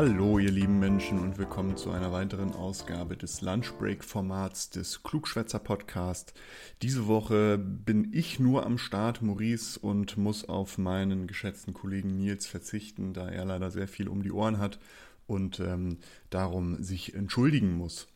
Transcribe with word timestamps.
Hallo, 0.00 0.38
ihr 0.38 0.52
lieben 0.52 0.78
Menschen 0.78 1.18
und 1.18 1.38
willkommen 1.38 1.76
zu 1.76 1.90
einer 1.90 2.12
weiteren 2.12 2.52
Ausgabe 2.52 3.16
des 3.16 3.40
Lunchbreak-Formats 3.40 4.70
des 4.70 5.02
Klugschwätzer 5.02 5.58
Podcast. 5.58 6.34
Diese 6.82 7.08
Woche 7.08 7.58
bin 7.58 8.12
ich 8.12 8.38
nur 8.38 8.64
am 8.64 8.78
Start, 8.78 9.22
Maurice, 9.22 9.76
und 9.76 10.16
muss 10.16 10.48
auf 10.48 10.78
meinen 10.78 11.26
geschätzten 11.26 11.74
Kollegen 11.74 12.16
Nils 12.16 12.46
verzichten, 12.46 13.12
da 13.12 13.28
er 13.28 13.44
leider 13.44 13.72
sehr 13.72 13.88
viel 13.88 14.06
um 14.06 14.22
die 14.22 14.30
Ohren 14.30 14.58
hat 14.58 14.78
und 15.26 15.58
ähm, 15.58 15.98
darum 16.30 16.80
sich 16.80 17.14
entschuldigen 17.14 17.72
muss. 17.76 18.06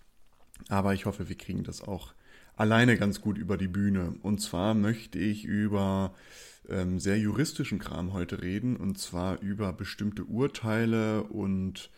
Aber 0.68 0.94
ich 0.94 1.04
hoffe, 1.04 1.28
wir 1.28 1.36
kriegen 1.36 1.64
das 1.64 1.82
auch 1.82 2.14
alleine 2.56 2.96
ganz 2.96 3.20
gut 3.20 3.38
über 3.38 3.56
die 3.56 3.68
Bühne. 3.68 4.14
Und 4.22 4.40
zwar 4.40 4.74
möchte 4.74 5.18
ich 5.18 5.44
über 5.44 6.14
ähm, 6.68 7.00
sehr 7.00 7.18
juristischen 7.18 7.78
Kram 7.78 8.12
heute 8.12 8.42
reden, 8.42 8.76
und 8.76 8.98
zwar 8.98 9.40
über 9.40 9.72
bestimmte 9.72 10.24
Urteile 10.24 11.24
und 11.24 11.90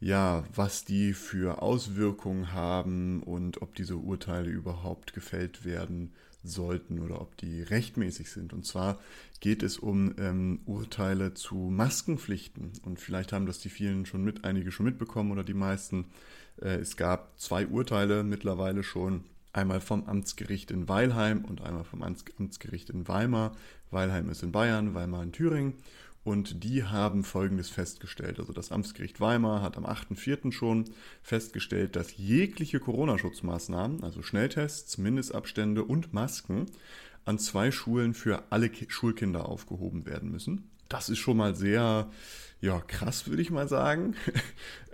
ja, 0.00 0.44
was 0.54 0.84
die 0.84 1.12
für 1.12 1.60
Auswirkungen 1.60 2.52
haben 2.52 3.22
und 3.22 3.62
ob 3.62 3.74
diese 3.74 3.96
Urteile 3.96 4.48
überhaupt 4.48 5.12
gefällt 5.12 5.64
werden 5.64 6.12
sollten 6.44 7.00
oder 7.00 7.20
ob 7.20 7.36
die 7.36 7.62
rechtmäßig 7.62 8.30
sind. 8.30 8.52
Und 8.52 8.64
zwar 8.64 9.00
geht 9.40 9.62
es 9.64 9.76
um 9.76 10.14
ähm, 10.18 10.60
Urteile 10.66 11.34
zu 11.34 11.56
Maskenpflichten. 11.56 12.72
Und 12.84 13.00
vielleicht 13.00 13.32
haben 13.32 13.46
das 13.46 13.58
die 13.58 13.70
vielen 13.70 14.06
schon 14.06 14.24
mit, 14.24 14.44
einige 14.44 14.70
schon 14.70 14.86
mitbekommen 14.86 15.32
oder 15.32 15.42
die 15.42 15.54
meisten. 15.54 16.06
Äh, 16.60 16.76
es 16.76 16.96
gab 16.96 17.38
zwei 17.38 17.66
Urteile 17.66 18.22
mittlerweile 18.22 18.84
schon. 18.84 19.24
Einmal 19.52 19.80
vom 19.80 20.06
Amtsgericht 20.06 20.70
in 20.70 20.88
Weilheim 20.88 21.44
und 21.44 21.62
einmal 21.62 21.84
vom 21.84 22.02
Amtsgericht 22.02 22.90
in 22.90 23.08
Weimar 23.08 23.52
Weilheim 23.90 24.28
ist 24.28 24.42
in 24.42 24.52
Bayern, 24.52 24.94
Weimar 24.94 25.22
in 25.22 25.32
Thüringen. 25.32 25.74
Und 26.24 26.62
die 26.62 26.84
haben 26.84 27.24
Folgendes 27.24 27.70
festgestellt. 27.70 28.38
Also 28.38 28.52
das 28.52 28.70
Amtsgericht 28.70 29.20
Weimar 29.20 29.62
hat 29.62 29.78
am 29.78 29.86
8.4. 29.86 30.52
schon 30.52 30.84
festgestellt, 31.22 31.96
dass 31.96 32.18
jegliche 32.18 32.80
Corona-Schutzmaßnahmen, 32.80 34.04
also 34.04 34.22
Schnelltests, 34.22 34.98
Mindestabstände 34.98 35.84
und 35.84 36.12
Masken, 36.12 36.66
an 37.24 37.38
zwei 37.38 37.70
Schulen 37.70 38.12
für 38.12 38.44
alle 38.50 38.70
Schulkinder 38.88 39.48
aufgehoben 39.48 40.04
werden 40.04 40.30
müssen. 40.30 40.70
Das 40.88 41.08
ist 41.08 41.18
schon 41.18 41.36
mal 41.36 41.54
sehr 41.54 42.08
ja, 42.60 42.80
krass, 42.80 43.28
würde 43.28 43.42
ich 43.42 43.50
mal 43.50 43.68
sagen. 43.68 44.14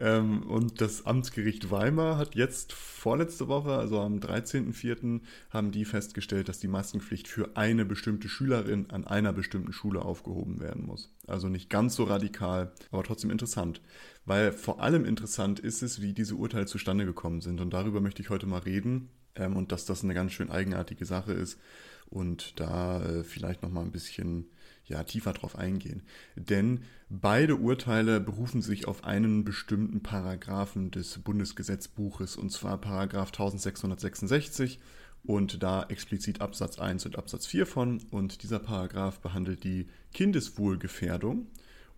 Ähm, 0.00 0.42
und 0.50 0.80
das 0.80 1.06
Amtsgericht 1.06 1.70
Weimar 1.70 2.18
hat 2.18 2.34
jetzt 2.34 2.72
vorletzte 2.72 3.46
Woche, 3.46 3.76
also 3.76 4.00
am 4.00 4.18
13.04., 4.18 5.20
haben 5.50 5.70
die 5.70 5.84
festgestellt, 5.84 6.48
dass 6.48 6.58
die 6.58 6.66
Maskenpflicht 6.66 7.28
für 7.28 7.56
eine 7.56 7.84
bestimmte 7.84 8.28
Schülerin 8.28 8.90
an 8.90 9.06
einer 9.06 9.32
bestimmten 9.32 9.72
Schule 9.72 10.02
aufgehoben 10.02 10.58
werden 10.58 10.84
muss. 10.84 11.14
Also 11.28 11.48
nicht 11.48 11.70
ganz 11.70 11.94
so 11.94 12.02
radikal, 12.04 12.72
aber 12.90 13.04
trotzdem 13.04 13.30
interessant. 13.30 13.80
Weil 14.24 14.50
vor 14.50 14.80
allem 14.80 15.04
interessant 15.04 15.60
ist 15.60 15.82
es, 15.82 16.02
wie 16.02 16.12
diese 16.12 16.34
Urteile 16.34 16.66
zustande 16.66 17.06
gekommen 17.06 17.40
sind. 17.40 17.60
Und 17.60 17.72
darüber 17.72 18.00
möchte 18.00 18.20
ich 18.20 18.30
heute 18.30 18.46
mal 18.46 18.62
reden. 18.62 19.10
Ähm, 19.36 19.54
und 19.54 19.70
dass 19.70 19.86
das 19.86 20.02
eine 20.02 20.12
ganz 20.12 20.32
schön 20.32 20.50
eigenartige 20.50 21.04
Sache 21.04 21.32
ist. 21.32 21.60
Und 22.06 22.58
da 22.58 23.00
äh, 23.00 23.22
vielleicht 23.22 23.62
nochmal 23.62 23.84
ein 23.84 23.92
bisschen 23.92 24.48
ja, 24.86 25.02
tiefer 25.04 25.32
drauf 25.32 25.56
eingehen. 25.56 26.02
Denn 26.36 26.80
beide 27.08 27.56
Urteile 27.56 28.20
berufen 28.20 28.62
sich 28.62 28.86
auf 28.86 29.04
einen 29.04 29.44
bestimmten 29.44 30.02
Paragraphen 30.02 30.90
des 30.90 31.18
Bundesgesetzbuches, 31.18 32.36
und 32.36 32.50
zwar 32.50 32.78
Paragraph 32.78 33.28
1666 33.28 34.78
und 35.24 35.62
da 35.62 35.84
explizit 35.84 36.40
Absatz 36.40 36.78
1 36.78 37.06
und 37.06 37.16
Absatz 37.16 37.46
4 37.46 37.66
von. 37.66 38.02
Und 38.10 38.42
dieser 38.42 38.58
Paragraph 38.58 39.20
behandelt 39.20 39.64
die 39.64 39.86
Kindeswohlgefährdung. 40.12 41.46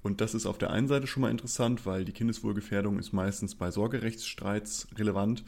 Und 0.02 0.20
das 0.20 0.34
ist 0.34 0.46
auf 0.46 0.58
der 0.58 0.70
einen 0.70 0.86
Seite 0.86 1.08
schon 1.08 1.22
mal 1.22 1.32
interessant, 1.32 1.84
weil 1.84 2.04
die 2.04 2.12
Kindeswohlgefährdung 2.12 3.00
ist 3.00 3.12
meistens 3.12 3.56
bei 3.56 3.72
Sorgerechtsstreits 3.72 4.86
relevant 4.94 5.42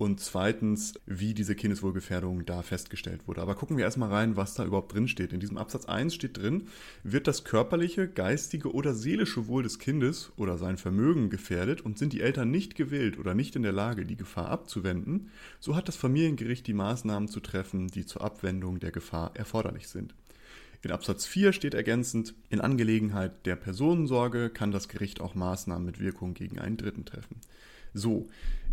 und 0.00 0.18
zweitens, 0.18 0.94
wie 1.04 1.34
diese 1.34 1.54
Kindeswohlgefährdung 1.54 2.46
da 2.46 2.62
festgestellt 2.62 3.28
wurde. 3.28 3.42
Aber 3.42 3.54
gucken 3.54 3.76
wir 3.76 3.84
erstmal 3.84 4.08
rein, 4.08 4.34
was 4.34 4.54
da 4.54 4.64
überhaupt 4.64 4.94
drin 4.94 5.08
steht. 5.08 5.34
In 5.34 5.40
diesem 5.40 5.58
Absatz 5.58 5.84
1 5.84 6.14
steht 6.14 6.38
drin, 6.38 6.68
wird 7.02 7.26
das 7.26 7.44
körperliche, 7.44 8.08
geistige 8.08 8.72
oder 8.72 8.94
seelische 8.94 9.46
Wohl 9.46 9.62
des 9.62 9.78
Kindes 9.78 10.32
oder 10.36 10.56
sein 10.56 10.78
Vermögen 10.78 11.28
gefährdet 11.28 11.82
und 11.82 11.98
sind 11.98 12.14
die 12.14 12.22
Eltern 12.22 12.50
nicht 12.50 12.76
gewillt 12.76 13.18
oder 13.18 13.34
nicht 13.34 13.56
in 13.56 13.62
der 13.62 13.72
Lage, 13.72 14.06
die 14.06 14.16
Gefahr 14.16 14.48
abzuwenden, 14.48 15.28
so 15.58 15.76
hat 15.76 15.86
das 15.86 15.96
Familiengericht 15.96 16.66
die 16.66 16.72
Maßnahmen 16.72 17.28
zu 17.28 17.40
treffen, 17.40 17.88
die 17.88 18.06
zur 18.06 18.22
Abwendung 18.22 18.80
der 18.80 18.92
Gefahr 18.92 19.32
erforderlich 19.36 19.88
sind. 19.88 20.14
In 20.80 20.92
Absatz 20.92 21.26
4 21.26 21.52
steht 21.52 21.74
ergänzend, 21.74 22.32
in 22.48 22.62
Angelegenheit 22.62 23.44
der 23.44 23.56
Personensorge 23.56 24.48
kann 24.48 24.70
das 24.70 24.88
Gericht 24.88 25.20
auch 25.20 25.34
Maßnahmen 25.34 25.84
mit 25.84 26.00
Wirkung 26.00 26.32
gegen 26.32 26.58
einen 26.58 26.78
Dritten 26.78 27.04
treffen. 27.04 27.36
So, 27.92 28.28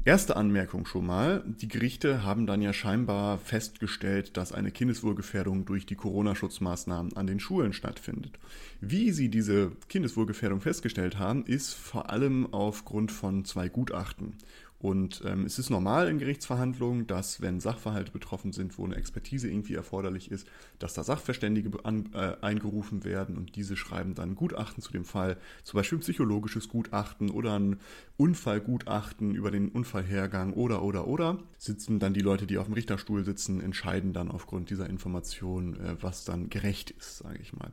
Erste 0.08 0.38
Anmerkung 0.38 0.86
schon 0.86 1.06
mal. 1.06 1.44
Die 1.46 1.68
Gerichte 1.68 2.24
haben 2.24 2.48
dann 2.48 2.62
ja 2.62 2.72
scheinbar 2.72 3.40
festgestellt, 3.40 4.38
dass 4.38 4.54
eine 4.54 4.72
Kindeswohlgefährdung 4.72 5.66
durch 5.66 5.86
die 5.86 5.98
Corona-Schutzmaßnahmen 5.98 7.18
an 7.18 7.28
den 7.28 7.42
Schulen 7.42 7.74
stattfindet. 7.74 8.40
Wie 8.80 9.12
sie 9.12 9.28
diese 9.28 9.74
Kindeswohlgefährdung 9.90 10.62
festgestellt 10.62 11.20
haben, 11.20 11.46
ist 11.46 11.74
vor 11.74 12.10
allem 12.10 12.54
aufgrund 12.54 13.12
von 13.12 13.44
zwei 13.44 13.68
Gutachten. 13.68 14.38
Und 14.80 15.24
ähm, 15.26 15.46
es 15.46 15.58
ist 15.58 15.72
normal 15.72 16.08
in 16.08 16.20
Gerichtsverhandlungen, 16.20 17.08
dass 17.08 17.42
wenn 17.42 17.60
Sachverhalte 17.60 18.12
betroffen 18.12 18.54
sind, 18.54 18.78
wo 18.78 18.86
eine 18.86 18.96
Expertise 18.96 19.50
irgendwie 19.50 19.74
erforderlich 19.74 20.30
ist, 20.30 20.48
dass 20.78 20.94
da 20.94 21.04
Sachverständige 21.04 21.84
an, 21.84 22.10
äh, 22.14 22.36
eingerufen 22.42 23.04
werden 23.04 23.38
und 23.38 23.56
diese 23.56 23.76
schreiben 23.76 24.14
dann 24.14 24.36
Gutachten 24.36 24.84
zu 24.84 24.92
dem 24.92 25.04
Fall, 25.04 25.38
zum 25.64 25.78
Beispiel 25.80 25.98
ein 25.98 26.02
psychologisches 26.02 26.70
Gutachten 26.70 27.32
oder 27.32 27.58
ein 27.58 27.78
Unfallgutachten 28.18 29.34
über 29.34 29.50
den 29.50 29.70
Unfallhergang 29.70 30.54
oder 30.54 30.84
oder 30.84 31.08
oder. 31.08 31.40
Sitzen 31.58 31.98
dann 31.98 32.14
die 32.14 32.22
Leute, 32.22 32.46
die 32.46 32.60
auf 32.60 32.66
dem 32.66 32.74
Richterstuhl 32.74 33.24
sitzen, 33.26 33.62
entscheiden 33.62 34.14
dann 34.14 34.30
aufgrund 34.30 34.70
dieser 34.70 34.88
Information, 34.88 35.80
äh, 35.80 35.96
was 36.02 36.24
dann 36.24 36.50
gerecht 36.50 36.92
ist, 36.92 37.18
sage 37.18 37.40
ich 37.42 37.52
mal. 37.54 37.72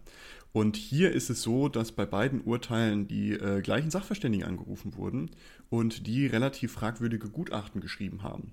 Und 0.55 0.77
hier 0.77 1.11
ist 1.11 1.31
es 1.31 1.43
so, 1.43 1.69
dass 1.69 1.91
bei 1.91 2.07
beiden 2.07 2.41
Urteilen 2.41 3.09
die 3.09 3.33
äh, 3.33 3.61
gleichen 3.61 3.91
Sachverständigen 3.91 4.47
angerufen 4.47 4.95
wurden 4.95 5.33
und 5.69 6.07
die 6.07 6.29
relativ 6.29 6.71
fragwürdige 6.71 7.29
Gutachten 7.29 7.81
geschrieben 7.81 8.23
haben. 8.23 8.53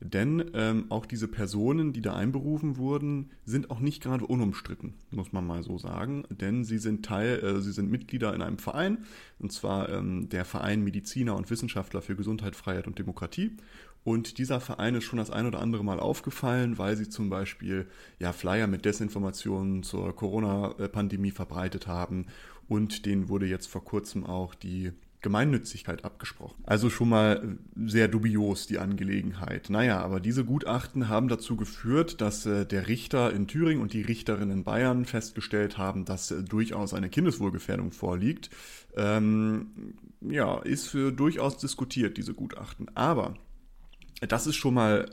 Denn 0.00 0.50
ähm, 0.52 0.84
auch 0.90 1.06
diese 1.06 1.28
Personen, 1.28 1.94
die 1.94 2.02
da 2.02 2.14
einberufen 2.14 2.76
wurden, 2.76 3.30
sind 3.46 3.70
auch 3.70 3.80
nicht 3.80 4.02
gerade 4.02 4.26
unumstritten, 4.26 4.92
muss 5.12 5.32
man 5.32 5.46
mal 5.46 5.62
so 5.62 5.78
sagen. 5.78 6.24
Denn 6.28 6.64
sie 6.64 6.78
sind 6.78 7.06
Teil, 7.06 7.38
äh, 7.38 7.60
sie 7.62 7.72
sind 7.72 7.90
Mitglieder 7.90 8.34
in 8.34 8.42
einem 8.42 8.58
Verein, 8.58 9.06
und 9.38 9.50
zwar 9.50 9.88
ähm, 9.88 10.28
der 10.28 10.44
Verein 10.44 10.84
Mediziner 10.84 11.36
und 11.36 11.48
Wissenschaftler 11.48 12.02
für 12.02 12.16
Gesundheit, 12.16 12.54
Freiheit 12.54 12.86
und 12.86 12.98
Demokratie. 12.98 13.56
Und 14.02 14.38
dieser 14.38 14.60
Verein 14.60 14.94
ist 14.94 15.04
schon 15.04 15.18
das 15.18 15.30
ein 15.30 15.46
oder 15.46 15.60
andere 15.60 15.84
Mal 15.84 16.00
aufgefallen, 16.00 16.78
weil 16.78 16.96
sie 16.96 17.08
zum 17.08 17.28
Beispiel 17.28 17.86
ja, 18.18 18.32
Flyer 18.32 18.66
mit 18.66 18.84
Desinformationen 18.84 19.82
zur 19.82 20.14
Corona-Pandemie 20.16 21.30
verbreitet 21.30 21.86
haben. 21.86 22.26
Und 22.68 23.04
denen 23.04 23.28
wurde 23.28 23.46
jetzt 23.46 23.66
vor 23.66 23.84
kurzem 23.84 24.24
auch 24.24 24.54
die 24.54 24.92
Gemeinnützigkeit 25.22 26.04
abgesprochen. 26.04 26.62
Also 26.64 26.88
schon 26.88 27.10
mal 27.10 27.58
sehr 27.76 28.08
dubios 28.08 28.66
die 28.66 28.78
Angelegenheit. 28.78 29.68
Naja, 29.68 30.00
aber 30.00 30.18
diese 30.18 30.44
Gutachten 30.44 31.08
haben 31.08 31.28
dazu 31.28 31.56
geführt, 31.56 32.20
dass 32.20 32.46
äh, 32.46 32.64
der 32.64 32.88
Richter 32.88 33.32
in 33.32 33.46
Thüringen 33.46 33.82
und 33.82 33.92
die 33.92 34.02
Richterin 34.02 34.50
in 34.50 34.64
Bayern 34.64 35.04
festgestellt 35.04 35.76
haben, 35.76 36.06
dass 36.06 36.30
äh, 36.30 36.42
durchaus 36.42 36.94
eine 36.94 37.10
Kindeswohlgefährdung 37.10 37.92
vorliegt. 37.92 38.48
Ähm, 38.96 39.94
ja, 40.22 40.58
ist 40.60 40.88
für 40.88 41.12
durchaus 41.12 41.58
diskutiert, 41.58 42.16
diese 42.16 42.32
Gutachten. 42.32 42.88
Aber 42.94 43.34
das 44.20 44.46
ist 44.46 44.56
schon 44.56 44.74
mal 44.74 45.08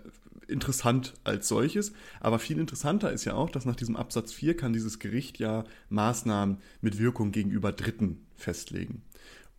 interessant 0.47 1.13
als 1.23 1.47
solches. 1.47 1.93
Aber 2.19 2.39
viel 2.39 2.59
interessanter 2.59 3.11
ist 3.11 3.25
ja 3.25 3.33
auch, 3.33 3.49
dass 3.49 3.65
nach 3.65 3.75
diesem 3.75 3.95
Absatz 3.95 4.33
4 4.33 4.55
kann 4.55 4.73
dieses 4.73 4.99
Gericht 4.99 5.39
ja 5.39 5.65
Maßnahmen 5.89 6.57
mit 6.81 6.99
Wirkung 6.99 7.31
gegenüber 7.31 7.71
Dritten 7.71 8.25
festlegen. 8.35 9.01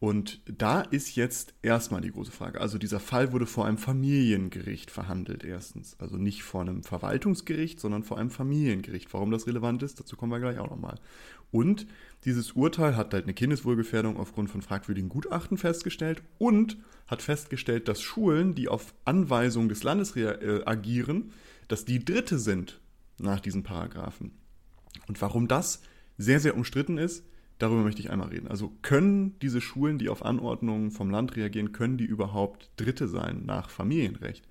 Und 0.00 0.40
da 0.46 0.80
ist 0.80 1.16
jetzt 1.16 1.54
erstmal 1.60 2.00
die 2.00 2.12
große 2.12 2.30
Frage. 2.30 2.60
Also 2.60 2.78
dieser 2.78 3.00
Fall 3.00 3.32
wurde 3.32 3.46
vor 3.46 3.66
einem 3.66 3.78
Familiengericht 3.78 4.92
verhandelt 4.92 5.42
erstens. 5.42 5.96
Also 5.98 6.16
nicht 6.16 6.44
vor 6.44 6.60
einem 6.60 6.84
Verwaltungsgericht, 6.84 7.80
sondern 7.80 8.04
vor 8.04 8.16
einem 8.16 8.30
Familiengericht. 8.30 9.12
Warum 9.12 9.32
das 9.32 9.48
relevant 9.48 9.82
ist, 9.82 9.98
dazu 9.98 10.16
kommen 10.16 10.30
wir 10.30 10.38
gleich 10.38 10.60
auch 10.60 10.70
nochmal. 10.70 11.00
Und 11.50 11.86
dieses 12.24 12.52
Urteil 12.52 12.96
hat 12.96 13.14
halt 13.14 13.24
eine 13.24 13.34
Kindeswohlgefährdung 13.34 14.16
aufgrund 14.16 14.50
von 14.50 14.62
fragwürdigen 14.62 15.08
Gutachten 15.08 15.56
festgestellt 15.56 16.22
und 16.38 16.76
hat 17.06 17.22
festgestellt, 17.22 17.88
dass 17.88 18.02
Schulen, 18.02 18.54
die 18.54 18.68
auf 18.68 18.94
Anweisung 19.04 19.68
des 19.68 19.82
Landes 19.82 20.16
äh, 20.16 20.62
agieren, 20.66 21.32
dass 21.68 21.84
die 21.84 22.04
Dritte 22.04 22.38
sind 22.38 22.80
nach 23.18 23.40
diesen 23.40 23.62
Paragraphen. 23.62 24.32
Und 25.06 25.20
warum 25.22 25.48
das 25.48 25.82
sehr, 26.16 26.40
sehr 26.40 26.56
umstritten 26.56 26.98
ist, 26.98 27.24
darüber 27.58 27.82
möchte 27.82 28.00
ich 28.00 28.10
einmal 28.10 28.28
reden. 28.28 28.48
Also 28.48 28.72
können 28.82 29.38
diese 29.40 29.60
Schulen, 29.60 29.98
die 29.98 30.08
auf 30.08 30.24
Anordnungen 30.24 30.90
vom 30.90 31.10
Land 31.10 31.36
reagieren, 31.36 31.72
können 31.72 31.98
die 31.98 32.04
überhaupt 32.04 32.70
Dritte 32.76 33.08
sein 33.08 33.44
nach 33.46 33.70
Familienrecht? 33.70 34.46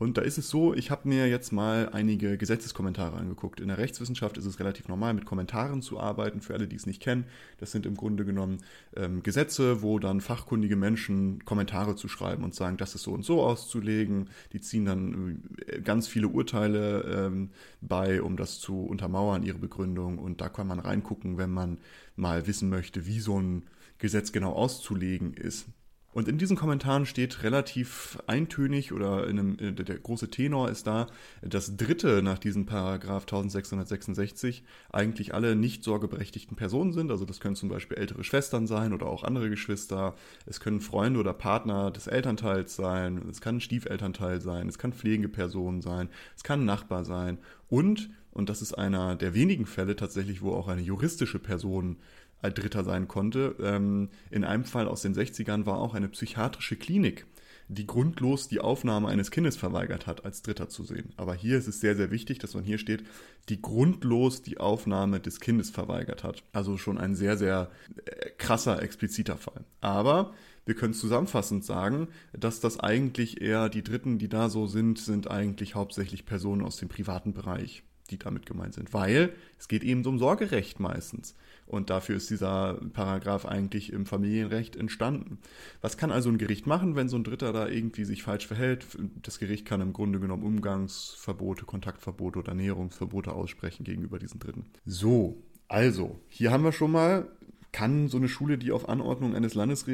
Und 0.00 0.16
da 0.16 0.22
ist 0.22 0.38
es 0.38 0.48
so, 0.48 0.72
ich 0.72 0.90
habe 0.90 1.06
mir 1.06 1.28
jetzt 1.28 1.52
mal 1.52 1.90
einige 1.92 2.38
Gesetzeskommentare 2.38 3.18
angeguckt. 3.18 3.60
In 3.60 3.68
der 3.68 3.76
Rechtswissenschaft 3.76 4.38
ist 4.38 4.46
es 4.46 4.58
relativ 4.58 4.88
normal, 4.88 5.12
mit 5.12 5.26
Kommentaren 5.26 5.82
zu 5.82 6.00
arbeiten, 6.00 6.40
für 6.40 6.54
alle, 6.54 6.66
die 6.66 6.76
es 6.76 6.86
nicht 6.86 7.02
kennen. 7.02 7.26
Das 7.58 7.70
sind 7.70 7.84
im 7.84 7.98
Grunde 7.98 8.24
genommen 8.24 8.62
ähm, 8.96 9.22
Gesetze, 9.22 9.82
wo 9.82 9.98
dann 9.98 10.22
fachkundige 10.22 10.74
Menschen 10.74 11.44
Kommentare 11.44 11.96
zu 11.96 12.08
schreiben 12.08 12.44
und 12.44 12.54
sagen, 12.54 12.78
das 12.78 12.94
ist 12.94 13.02
so 13.02 13.12
und 13.12 13.26
so 13.26 13.42
auszulegen. 13.42 14.30
Die 14.54 14.62
ziehen 14.62 14.86
dann 14.86 15.42
äh, 15.66 15.82
ganz 15.82 16.08
viele 16.08 16.28
Urteile 16.28 17.26
ähm, 17.26 17.50
bei, 17.82 18.22
um 18.22 18.38
das 18.38 18.58
zu 18.58 18.80
untermauern, 18.80 19.42
ihre 19.42 19.58
Begründung. 19.58 20.16
Und 20.16 20.40
da 20.40 20.48
kann 20.48 20.66
man 20.66 20.78
reingucken, 20.78 21.36
wenn 21.36 21.50
man 21.50 21.76
mal 22.16 22.46
wissen 22.46 22.70
möchte, 22.70 23.04
wie 23.04 23.20
so 23.20 23.38
ein 23.38 23.64
Gesetz 23.98 24.32
genau 24.32 24.54
auszulegen 24.54 25.34
ist. 25.34 25.66
Und 26.12 26.26
in 26.26 26.38
diesen 26.38 26.56
Kommentaren 26.56 27.06
steht 27.06 27.44
relativ 27.44 28.18
eintönig 28.26 28.92
oder 28.92 29.26
einem, 29.26 29.56
äh, 29.60 29.72
der 29.72 29.98
große 29.98 30.28
Tenor 30.28 30.68
ist 30.68 30.86
da, 30.86 31.06
dass 31.40 31.76
Dritte 31.76 32.20
nach 32.22 32.38
diesem 32.38 32.66
Paragraph 32.66 33.22
1666 33.22 34.64
eigentlich 34.90 35.34
alle 35.34 35.54
nicht 35.54 35.84
sorgeberechtigten 35.84 36.56
Personen 36.56 36.92
sind. 36.92 37.12
Also 37.12 37.24
das 37.24 37.38
können 37.38 37.54
zum 37.54 37.68
Beispiel 37.68 37.96
ältere 37.96 38.24
Schwestern 38.24 38.66
sein 38.66 38.92
oder 38.92 39.06
auch 39.06 39.22
andere 39.22 39.50
Geschwister. 39.50 40.16
Es 40.46 40.58
können 40.58 40.80
Freunde 40.80 41.20
oder 41.20 41.32
Partner 41.32 41.92
des 41.92 42.08
Elternteils 42.08 42.74
sein. 42.74 43.22
Es 43.30 43.40
kann 43.40 43.56
ein 43.56 43.60
Stiefelternteil 43.60 44.40
sein. 44.40 44.68
Es 44.68 44.78
kann 44.78 44.92
pflegende 44.92 45.28
Personen 45.28 45.80
sein. 45.80 46.08
Es 46.36 46.42
kann 46.42 46.62
ein 46.62 46.66
Nachbar 46.66 47.04
sein. 47.04 47.38
Und, 47.68 48.10
und 48.32 48.48
das 48.48 48.62
ist 48.62 48.74
einer 48.74 49.14
der 49.14 49.32
wenigen 49.34 49.66
Fälle 49.66 49.94
tatsächlich, 49.94 50.42
wo 50.42 50.54
auch 50.54 50.66
eine 50.66 50.82
juristische 50.82 51.38
Person 51.38 51.98
Dritter 52.48 52.84
sein 52.84 53.08
konnte. 53.08 53.56
Ähm, 53.60 54.08
in 54.30 54.44
einem 54.44 54.64
Fall 54.64 54.88
aus 54.88 55.02
den 55.02 55.14
60ern 55.14 55.66
war 55.66 55.78
auch 55.78 55.94
eine 55.94 56.08
psychiatrische 56.08 56.76
Klinik, 56.76 57.26
die 57.68 57.86
grundlos 57.86 58.48
die 58.48 58.60
Aufnahme 58.60 59.08
eines 59.08 59.30
Kindes 59.30 59.56
verweigert 59.56 60.06
hat, 60.06 60.24
als 60.24 60.42
Dritter 60.42 60.68
zu 60.68 60.84
sehen. 60.84 61.12
Aber 61.16 61.34
hier 61.34 61.58
ist 61.58 61.68
es 61.68 61.80
sehr, 61.80 61.96
sehr 61.96 62.10
wichtig, 62.10 62.38
dass 62.38 62.54
man 62.54 62.64
hier 62.64 62.78
steht, 62.78 63.04
die 63.48 63.60
grundlos 63.60 64.42
die 64.42 64.58
Aufnahme 64.58 65.20
des 65.20 65.40
Kindes 65.40 65.70
verweigert 65.70 66.24
hat. 66.24 66.42
Also 66.52 66.78
schon 66.78 66.98
ein 66.98 67.14
sehr, 67.14 67.36
sehr 67.36 67.70
äh, 68.04 68.30
krasser, 68.38 68.82
expliziter 68.82 69.36
Fall. 69.36 69.64
Aber 69.80 70.32
wir 70.66 70.74
können 70.74 70.94
zusammenfassend 70.94 71.64
sagen, 71.64 72.08
dass 72.32 72.60
das 72.60 72.78
eigentlich 72.78 73.40
eher 73.40 73.68
die 73.68 73.82
Dritten, 73.82 74.18
die 74.18 74.28
da 74.28 74.48
so 74.48 74.66
sind, 74.66 74.98
sind 74.98 75.30
eigentlich 75.30 75.74
hauptsächlich 75.74 76.26
Personen 76.26 76.62
aus 76.62 76.76
dem 76.76 76.88
privaten 76.88 77.32
Bereich 77.32 77.82
die 78.10 78.18
damit 78.18 78.46
gemeint 78.46 78.74
sind, 78.74 78.92
weil 78.92 79.32
es 79.58 79.68
geht 79.68 79.84
eben 79.84 80.04
um 80.04 80.18
Sorgerecht 80.18 80.80
meistens. 80.80 81.34
Und 81.66 81.88
dafür 81.88 82.16
ist 82.16 82.28
dieser 82.30 82.80
Paragraph 82.92 83.46
eigentlich 83.46 83.92
im 83.92 84.04
Familienrecht 84.04 84.74
entstanden. 84.74 85.38
Was 85.80 85.96
kann 85.96 86.10
also 86.10 86.28
ein 86.28 86.38
Gericht 86.38 86.66
machen, 86.66 86.96
wenn 86.96 87.08
so 87.08 87.16
ein 87.16 87.24
Dritter 87.24 87.52
da 87.52 87.68
irgendwie 87.68 88.04
sich 88.04 88.24
falsch 88.24 88.46
verhält? 88.46 88.86
Das 89.22 89.38
Gericht 89.38 89.66
kann 89.66 89.80
im 89.80 89.92
Grunde 89.92 90.18
genommen 90.18 90.42
Umgangsverbote, 90.42 91.64
Kontaktverbote 91.64 92.40
oder 92.40 92.54
Näherungsverbote 92.54 93.32
aussprechen 93.32 93.84
gegenüber 93.84 94.18
diesen 94.18 94.40
Dritten. 94.40 94.66
So, 94.84 95.42
also, 95.68 96.18
hier 96.28 96.50
haben 96.50 96.64
wir 96.64 96.72
schon 96.72 96.90
mal 96.90 97.28
kann 97.72 98.08
so 98.08 98.16
eine 98.16 98.28
Schule, 98.28 98.58
die 98.58 98.72
auf 98.72 98.88
Anordnung 98.88 99.36
eines 99.36 99.54
Landes 99.54 99.86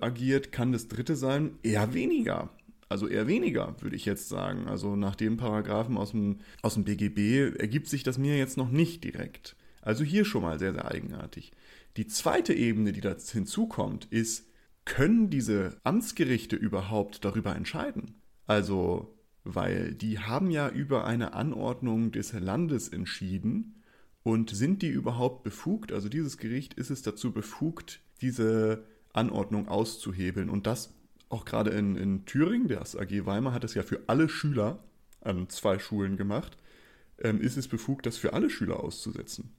agiert, 0.00 0.52
kann 0.52 0.72
das 0.72 0.88
Dritte 0.88 1.16
sein? 1.16 1.58
Eher 1.62 1.92
weniger. 1.92 2.48
Also 2.88 3.06
eher 3.06 3.26
weniger, 3.26 3.76
würde 3.80 3.96
ich 3.96 4.04
jetzt 4.04 4.28
sagen. 4.28 4.66
Also 4.66 4.96
nach 4.96 5.14
dem 5.14 5.36
Paragraphen 5.36 5.96
aus 5.96 6.12
dem, 6.12 6.38
aus 6.62 6.74
dem 6.74 6.84
BGB 6.84 7.58
ergibt 7.58 7.88
sich 7.88 8.02
das 8.02 8.18
mir 8.18 8.38
jetzt 8.38 8.56
noch 8.56 8.70
nicht 8.70 9.04
direkt. 9.04 9.56
Also 9.82 10.04
hier 10.04 10.24
schon 10.24 10.42
mal 10.42 10.58
sehr, 10.58 10.72
sehr 10.72 10.90
eigenartig. 10.90 11.52
Die 11.96 12.06
zweite 12.06 12.54
Ebene, 12.54 12.92
die 12.92 13.00
da 13.00 13.14
hinzukommt, 13.18 14.06
ist, 14.06 14.48
können 14.84 15.28
diese 15.28 15.76
Amtsgerichte 15.84 16.56
überhaupt 16.56 17.24
darüber 17.24 17.54
entscheiden? 17.54 18.22
Also, 18.46 19.18
weil 19.44 19.94
die 19.94 20.18
haben 20.18 20.50
ja 20.50 20.68
über 20.68 21.04
eine 21.04 21.34
Anordnung 21.34 22.10
des 22.10 22.32
Landes 22.32 22.88
entschieden 22.88 23.82
und 24.22 24.50
sind 24.50 24.82
die 24.82 24.88
überhaupt 24.88 25.42
befugt? 25.42 25.92
Also 25.92 26.08
dieses 26.08 26.38
Gericht 26.38 26.74
ist 26.74 26.90
es 26.90 27.02
dazu 27.02 27.32
befugt, 27.32 28.00
diese 28.22 28.84
Anordnung 29.12 29.68
auszuhebeln 29.68 30.48
und 30.48 30.66
das 30.66 30.97
auch 31.28 31.44
gerade 31.44 31.70
in, 31.70 31.96
in 31.96 32.24
Thüringen, 32.24 32.68
das 32.68 32.96
AG 32.96 33.26
Weimar 33.26 33.52
hat 33.52 33.64
es 33.64 33.74
ja 33.74 33.82
für 33.82 34.00
alle 34.06 34.28
Schüler 34.28 34.78
an 35.20 35.48
zwei 35.48 35.78
Schulen 35.78 36.16
gemacht, 36.16 36.56
ähm, 37.18 37.40
ist 37.40 37.56
es 37.56 37.68
befugt, 37.68 38.06
das 38.06 38.16
für 38.16 38.32
alle 38.32 38.50
Schüler 38.50 38.80
auszusetzen. 38.80 39.54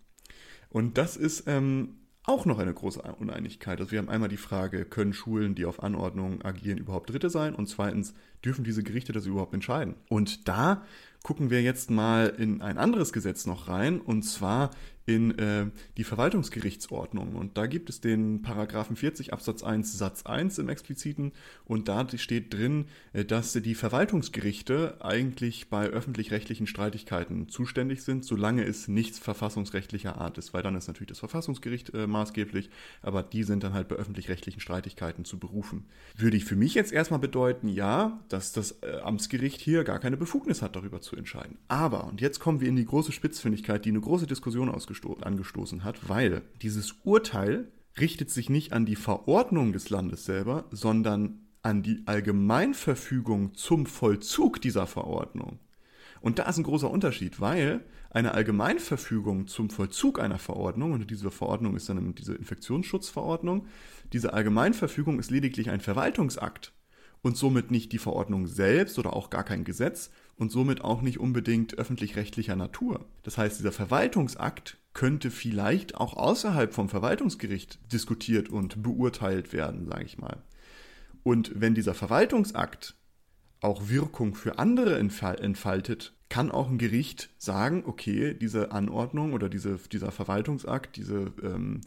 Und 0.69 0.98
das 0.98 1.18
ist 1.18 1.44
ähm, 1.48 1.98
auch 2.24 2.45
noch 2.45 2.60
eine 2.60 2.74
große 2.74 3.01
Uneinigkeit. 3.01 3.80
Also 3.80 3.92
wir 3.92 4.00
haben 4.00 4.10
einmal 4.10 4.30
die 4.30 4.38
Frage, 4.38 4.86
können 4.86 5.13
Schulen, 5.13 5.56
die 5.56 5.66
auf 5.66 5.81
Anordnung 5.81 6.44
agieren, 6.44 6.77
überhaupt 6.77 7.10
Dritte 7.10 7.30
sein? 7.30 7.56
Und 7.56 7.68
zweitens, 7.68 8.13
dürfen 8.45 8.63
diese 8.63 8.83
Gerichte 8.83 9.13
das 9.13 9.25
überhaupt 9.25 9.54
entscheiden? 9.54 9.95
Und 10.10 10.48
da 10.48 10.83
gucken 11.24 11.50
wir 11.50 11.62
jetzt 11.62 11.92
mal 11.92 12.27
in 12.27 12.62
ein 12.62 12.77
anderes 12.77 13.13
Gesetz 13.13 13.45
noch 13.45 13.68
rein, 13.68 14.00
und 14.00 14.24
zwar 14.24 14.71
in 15.10 15.38
äh, 15.39 15.66
die 15.98 16.04
Verwaltungsgerichtsordnung. 16.04 17.36
Und 17.36 17.57
da 17.57 17.66
gibt 17.66 17.89
es 17.89 18.00
den 18.00 18.44
Paragraphen 18.44 18.95
40 18.95 19.33
Absatz 19.33 19.63
1 19.63 19.98
Satz 19.98 20.25
1 20.25 20.60
im 20.60 20.69
expliziten 20.69 21.31
und 21.66 21.88
da 21.88 22.07
steht 22.16 22.54
drin, 22.54 22.86
äh, 23.13 23.25
dass 23.25 23.54
die 23.54 23.75
Verwaltungsgerichte 23.75 24.98
eigentlich 25.00 25.69
bei 25.69 25.88
öffentlich-rechtlichen 25.88 26.68
Streitigkeiten 26.68 27.50
zuständig 27.50 28.04
sind, 28.04 28.24
solange 28.24 28.63
es 28.63 28.88
nichts 28.88 29.18
verfassungsrechtlicher 29.18 30.22
Art 30.22 30.38
ist, 30.38 30.54
weil 30.54 30.62
dann 30.62 30.75
ist 30.75 30.88
natürlich 30.88 31.10
das 31.10 31.19
Verfassungsgericht 31.19 31.94
äh, 31.95 32.06
maßgeblich, 32.06 32.69
aber 33.01 33.24
die 33.24 33.44
sind 33.44 33.63
dann 33.63 33.74
halt 33.74 33.88
bei 33.88 33.95
öffentlich-rechtlichen 33.95 34.60
Streitigkeiten 34.60 35.25
zu 35.25 35.39
berufen. 35.39 35.86
Würde 36.18 36.38
ich 36.38 36.45
für 36.45 36.56
mich 36.56 36.75
jetzt 36.75 36.92
erstmal 36.92 37.19
bedeuten, 37.19 37.68
ja, 37.68 38.19
dass 38.30 38.54
das 38.54 38.77
äh, 38.83 39.00
Amtsgericht 39.01 39.60
hier 39.60 39.84
gar 39.84 39.98
keine 39.98 40.17
Befugnis 40.17 40.62
hat, 40.62 40.75
darüber 40.75 41.01
zu 41.10 41.16
entscheiden. 41.16 41.58
Aber, 41.68 42.06
und 42.06 42.22
jetzt 42.22 42.39
kommen 42.39 42.62
wir 42.62 42.70
in 42.70 42.75
die 42.75 42.86
große 42.86 43.12
Spitzfindigkeit, 43.12 43.84
die 43.84 43.89
eine 43.89 44.00
große 44.00 44.28
Diskussion 44.28 44.70
angestoßen 44.70 45.84
hat, 45.84 46.08
weil 46.08 46.44
dieses 46.62 46.96
Urteil 47.04 47.68
richtet 48.00 48.30
sich 48.30 48.50
nicht 48.50 48.72
an 48.72 48.86
die 48.86 48.96
Verordnung 48.96 49.74
des 49.74 49.89
Landes 49.89 50.25
selber, 50.25 50.66
sondern 50.72 51.48
an 51.63 51.84
die 51.84 52.04
Allgemeinverfügung 52.06 53.56
zum 53.56 53.86
Vollzug 53.86 54.62
dieser 54.62 54.88
Verordnung. 54.88 55.60
Und 56.22 56.38
da 56.38 56.44
ist 56.44 56.58
ein 56.58 56.63
großer 56.63 56.89
Unterschied, 56.89 57.42
weil 57.42 57.84
eine 58.10 58.34
Allgemeinverfügung 58.34 59.48
zum 59.48 59.70
Vollzug 59.70 60.20
einer 60.20 60.39
Verordnung, 60.39 60.94
und 60.94 61.10
diese 61.10 61.32
Verordnung 61.32 61.75
ist 61.75 61.89
dann 61.89 62.16
diese 62.16 62.36
Infektionsschutzverordnung, 62.36 63.68
diese 64.13 64.34
Allgemeinverfügung 64.34 65.20
ist 65.20 65.32
lediglich 65.32 65.70
ein 65.70 65.80
Verwaltungsakt 65.80 66.74
und 67.22 67.38
somit 67.38 67.72
nicht 67.72 67.92
die 67.92 67.98
Verordnung 67.98 68.48
selbst 68.48 68.98
oder 69.00 69.14
auch 69.14 69.30
gar 69.30 69.44
kein 69.44 69.64
Gesetz 69.64 70.10
und 70.38 70.52
somit 70.52 70.82
auch 70.82 71.02
nicht 71.02 71.20
unbedingt 71.20 71.78
öffentlich-rechtlicher 71.78 72.56
Natur. 72.56 73.06
Das 73.24 73.38
heißt, 73.38 73.60
dieser 73.60 73.72
Verwaltungsakt 73.72 74.78
könnte 74.94 75.32
vielleicht 75.32 75.96
auch 75.96 76.16
außerhalb 76.16 76.74
vom 76.74 76.90
Verwaltungsgericht 76.90 77.80
diskutiert 77.92 78.50
und 78.50 78.82
beurteilt 78.82 79.54
werden, 79.54 79.86
sage 79.86 80.06
ich 80.06 80.18
mal. 80.18 80.44
Und 81.24 81.52
wenn 81.56 81.76
dieser 81.76 81.94
Verwaltungsakt 81.94 82.96
auch 83.62 83.90
Wirkung 83.90 84.36
für 84.36 84.58
andere 84.58 84.98
entfaltet, 84.98 86.14
kann 86.30 86.52
auch 86.52 86.70
ein 86.70 86.78
Gericht 86.78 87.30
sagen, 87.38 87.84
okay, 87.86 88.34
diese 88.34 88.72
Anordnung 88.72 89.34
oder 89.34 89.50
diese, 89.50 89.78
dieser 89.92 90.12
Verwaltungsakt, 90.12 90.96
diese, 90.96 91.34
ähm, 91.44 91.82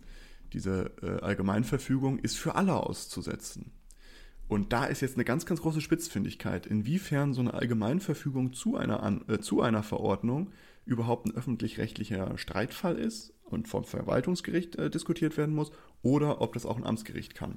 diese 0.53 0.93
äh, 1.01 1.23
Allgemeinverfügung 1.23 2.19
ist 2.19 2.37
für 2.37 2.57
alle 2.57 2.75
auszusetzen. 2.75 3.73
Und 4.52 4.75
da 4.75 4.85
ist 4.85 5.00
jetzt 5.00 5.14
eine 5.14 5.25
ganz, 5.25 5.47
ganz 5.47 5.62
große 5.62 5.80
Spitzfindigkeit, 5.80 6.66
inwiefern 6.66 7.32
so 7.32 7.40
eine 7.40 7.54
Allgemeinverfügung 7.54 8.52
zu 8.52 8.76
einer, 8.76 9.02
An 9.02 9.25
äh, 9.26 9.38
zu 9.38 9.62
einer 9.62 9.82
Verordnung 9.82 10.50
überhaupt 10.85 11.25
ein 11.25 11.35
öffentlich-rechtlicher 11.35 12.37
Streitfall 12.37 12.99
ist 12.99 13.32
und 13.44 13.66
vom 13.66 13.85
Verwaltungsgericht 13.85 14.76
äh, 14.76 14.90
diskutiert 14.90 15.38
werden 15.38 15.54
muss 15.54 15.73
oder 16.02 16.42
ob 16.42 16.52
das 16.52 16.66
auch 16.66 16.76
ein 16.76 16.85
Amtsgericht 16.85 17.35
kann. 17.35 17.56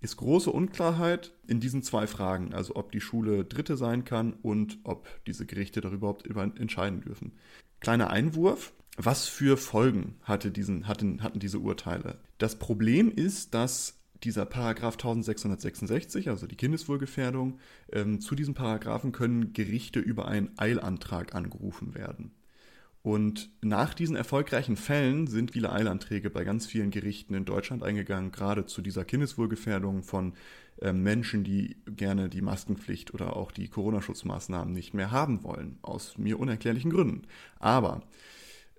Ist 0.00 0.16
große 0.16 0.50
Unklarheit 0.50 1.32
in 1.46 1.60
diesen 1.60 1.84
zwei 1.84 2.08
Fragen, 2.08 2.52
also 2.52 2.74
ob 2.74 2.90
die 2.90 3.00
Schule 3.00 3.44
Dritte 3.44 3.76
sein 3.76 4.04
kann 4.04 4.32
und 4.32 4.78
ob 4.82 5.06
diese 5.26 5.46
Gerichte 5.46 5.82
darüber 5.82 5.98
überhaupt 5.98 6.26
über 6.26 6.42
entscheiden 6.42 7.00
dürfen. 7.00 7.30
Kleiner 7.78 8.10
Einwurf, 8.10 8.72
was 8.96 9.28
für 9.28 9.56
Folgen 9.56 10.16
hatte 10.24 10.50
diesen, 10.50 10.88
hatten, 10.88 11.22
hatten 11.22 11.38
diese 11.38 11.60
Urteile? 11.60 12.18
Das 12.38 12.58
Problem 12.58 13.12
ist, 13.12 13.54
dass 13.54 14.00
dieser 14.24 14.46
Paragraph 14.46 14.94
1666, 14.94 16.28
also 16.28 16.46
die 16.46 16.56
Kindeswohlgefährdung, 16.56 17.58
ähm, 17.92 18.20
zu 18.20 18.34
diesem 18.34 18.54
Paragraphen 18.54 19.12
können 19.12 19.52
Gerichte 19.52 20.00
über 20.00 20.26
einen 20.26 20.50
Eilantrag 20.56 21.34
angerufen 21.34 21.94
werden. 21.94 22.32
Und 23.04 23.50
nach 23.60 23.92
diesen 23.92 24.16
erfolgreichen 24.16 24.76
Fällen 24.76 25.26
sind 25.26 25.50
viele 25.50 25.70
Eilanträge 25.70 26.30
bei 26.30 26.42
ganz 26.42 26.64
vielen 26.64 26.90
Gerichten 26.90 27.34
in 27.34 27.44
Deutschland 27.44 27.82
eingegangen, 27.82 28.32
gerade 28.32 28.64
zu 28.64 28.80
dieser 28.80 29.04
Kindeswohlgefährdung 29.04 30.02
von 30.02 30.32
äh, 30.80 30.94
Menschen, 30.94 31.44
die 31.44 31.76
gerne 31.84 32.30
die 32.30 32.40
Maskenpflicht 32.40 33.12
oder 33.12 33.36
auch 33.36 33.52
die 33.52 33.68
Corona-Schutzmaßnahmen 33.68 34.72
nicht 34.72 34.94
mehr 34.94 35.10
haben 35.10 35.44
wollen, 35.44 35.78
aus 35.82 36.16
mir 36.16 36.40
unerklärlichen 36.40 36.90
Gründen. 36.90 37.26
Aber 37.58 38.00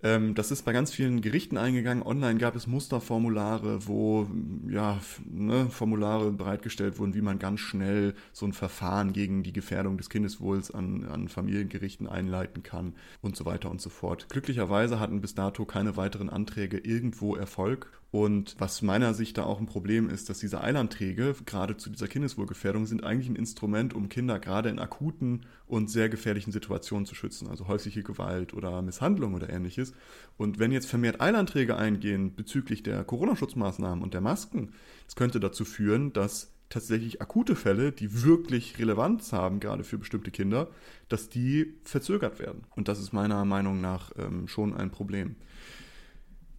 das 0.01 0.51
ist 0.51 0.63
bei 0.63 0.71
ganz 0.71 0.91
vielen 0.91 1.21
Gerichten 1.21 1.57
eingegangen. 1.57 2.03
Online 2.03 2.37
gab 2.37 2.55
es 2.55 2.67
Musterformulare, 2.67 3.87
wo 3.87 4.27
ja, 4.69 4.99
ne, 5.25 5.67
Formulare 5.69 6.31
bereitgestellt 6.31 6.99
wurden, 6.99 7.15
wie 7.15 7.21
man 7.21 7.39
ganz 7.39 7.61
schnell 7.61 8.13
so 8.31 8.45
ein 8.45 8.53
Verfahren 8.53 9.13
gegen 9.13 9.41
die 9.41 9.53
Gefährdung 9.53 9.97
des 9.97 10.09
Kindeswohls 10.09 10.69
an, 10.69 11.05
an 11.05 11.27
Familiengerichten 11.27 12.07
einleiten 12.07 12.61
kann 12.61 12.93
und 13.21 13.35
so 13.35 13.45
weiter 13.45 13.71
und 13.71 13.81
so 13.81 13.89
fort. 13.89 14.27
Glücklicherweise 14.29 14.99
hatten 14.99 15.21
bis 15.21 15.33
dato 15.33 15.65
keine 15.65 15.97
weiteren 15.97 16.29
Anträge 16.29 16.77
irgendwo 16.77 17.35
Erfolg 17.35 17.89
und 18.15 18.55
was 18.60 18.81
meiner 18.81 19.13
Sicht 19.13 19.38
da 19.38 19.43
auch 19.43 19.60
ein 19.60 19.65
Problem 19.65 20.10
ist, 20.10 20.29
dass 20.29 20.39
diese 20.39 20.62
Eilanträge, 20.62 21.36
gerade 21.45 21.75
zu 21.75 21.89
dieser 21.89 22.07
Kindeswohlgefährdung, 22.07 22.86
sind 22.86 23.03
eigentlich 23.03 23.27
ein 23.27 23.36
Instrument, 23.36 23.93
um 23.93 24.07
Kinder 24.07 24.39
gerade 24.39 24.69
in 24.69 24.79
akuten 24.79 25.41
und 25.67 25.89
sehr 25.89 26.07
gefährlichen 26.07 26.53
Situationen 26.53 27.05
zu 27.05 27.13
schützen, 27.13 27.50
also 27.50 27.67
häusliche 27.67 28.03
Gewalt 28.03 28.53
oder 28.53 28.81
Misshandlung 28.81 29.34
oder 29.34 29.50
ähnliches. 29.50 29.91
Und 30.38 30.60
wenn 30.60 30.72
jetzt 30.72 30.88
vermehrt 30.88 31.19
Eilanträge 31.19 31.75
eingehen 31.75 32.34
bezüglich 32.34 32.84
der 32.84 33.03
Corona-Schutzmaßnahmen 33.03 34.01
und 34.01 34.13
der 34.13 34.22
Masken, 34.22 34.72
das 35.07 35.17
könnte 35.17 35.41
dazu 35.41 35.65
führen, 35.65 36.13
dass 36.13 36.53
tatsächlich 36.69 37.22
akute 37.22 37.57
Fälle, 37.57 37.91
die 37.91 38.24
wirklich 38.24 38.79
Relevanz 38.79 39.34
haben, 39.34 39.60
gerade 39.60 39.84
für 39.84 39.98
bestimmte 39.98 40.31
Kinder, 40.31 40.69
dass 41.10 41.27
die 41.27 41.74
verzögert 41.84 42.39
werden. 42.39 42.63
Und 42.77 42.88
das 42.88 43.01
ist 43.01 43.12
meiner 43.12 43.43
Meinung 43.43 43.81
nach 43.81 44.13
ähm, 44.17 44.48
schon 44.48 44.74
ein 44.74 44.89
Problem. 44.89 45.36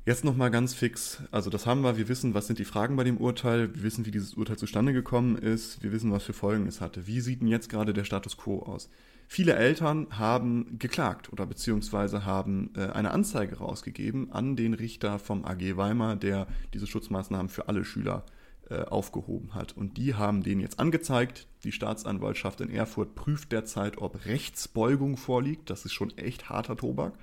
Jetzt 0.07 0.25
nochmal 0.25 0.53
ganz 0.53 0.73
fix, 0.73 1.21
also 1.33 1.51
das 1.51 1.67
haben 1.67 1.81
wir, 1.81 1.97
wir 1.97 2.09
wissen, 2.09 2.33
was 2.33 2.47
sind 2.47 2.61
die 2.61 2.65
Fragen 2.65 2.95
bei 2.95 3.03
dem 3.03 3.17
Urteil, 3.17 3.75
wir 3.75 3.83
wissen, 3.83 4.07
wie 4.07 4.13
dieses 4.13 4.35
Urteil 4.35 4.57
zustande 4.57 4.93
gekommen 4.93 5.37
ist, 5.37 5.83
wir 5.83 5.91
wissen, 5.91 6.13
was 6.13 6.23
für 6.23 6.33
Folgen 6.33 6.69
es 6.69 6.81
hatte. 6.81 7.09
Wie 7.09 7.21
sieht 7.21 7.41
denn 7.41 7.49
jetzt 7.49 7.69
gerade 7.69 7.93
der 7.93 8.05
Status 8.05 8.37
quo 8.37 8.61
aus? 8.61 8.89
Viele 9.27 9.57
Eltern 9.57 10.07
haben 10.11 10.79
geklagt 10.79 11.33
oder 11.33 11.45
beziehungsweise 11.45 12.25
haben 12.25 12.71
äh, 12.77 12.87
eine 12.87 13.11
Anzeige 13.11 13.59
rausgegeben 13.59 14.31
an 14.31 14.55
den 14.55 14.75
Richter 14.75 15.19
vom 15.19 15.45
AG 15.45 15.77
Weimar, 15.77 16.15
der 16.15 16.47
diese 16.73 16.87
Schutzmaßnahmen 16.87 17.49
für 17.49 17.69
alle 17.69 17.85
Schüler 17.85 18.25
äh, 18.71 18.83
aufgehoben 18.83 19.57
hat. 19.57 19.77
Und 19.77 19.97
die 19.97 20.15
haben 20.15 20.45
den 20.45 20.61
jetzt 20.61 20.79
angezeigt. 20.79 21.49
Die 21.65 21.73
Staatsanwaltschaft 21.73 22.61
in 22.61 22.71
Erfurt 22.71 23.17
prüft 23.17 23.51
derzeit, 23.51 23.99
ob 23.99 24.25
Rechtsbeugung 24.25 25.17
vorliegt. 25.17 25.69
Das 25.69 25.85
ist 25.85 25.95
schon 25.95 26.17
echt 26.17 26.49
harter 26.49 26.77
Tobak. 26.77 27.15